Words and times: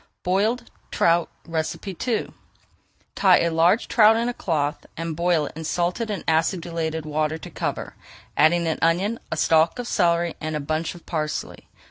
BOILED 0.23 0.71
TROUT 0.89 1.29
II 1.47 2.29
Tie 3.13 3.37
a 3.37 3.51
large 3.51 3.87
trout 3.87 4.15
in 4.17 4.29
a 4.29 4.33
cloth 4.33 4.87
and 4.97 5.15
boil 5.15 5.45
it 5.45 5.53
in 5.55 5.63
salted 5.63 6.09
and 6.09 6.23
acidulated 6.27 7.05
water 7.05 7.37
to 7.37 7.51
cover, 7.51 7.93
adding 8.35 8.65
an 8.65 8.79
onion, 8.81 9.19
a 9.31 9.37
stalk 9.37 9.77
of 9.77 9.87
celery, 9.87 10.35
and 10.41 10.55
a 10.55 10.59
bunch 10.59 10.95
of 10.95 11.05
parsley. 11.05 11.67